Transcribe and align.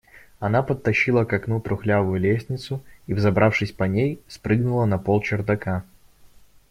Она 0.39 0.63
подтащила 0.63 1.25
к 1.25 1.33
окну 1.33 1.61
трухлявую 1.61 2.19
лестницу 2.19 2.83
и, 3.05 3.13
взобравшись 3.13 3.71
по 3.71 3.83
ней, 3.83 4.19
спрыгнула 4.27 4.85
на 4.85 4.97
пол 4.97 5.21
чердака. 5.21 5.83